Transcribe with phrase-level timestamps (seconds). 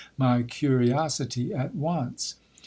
[0.15, 2.33] 143 my curiosity at once.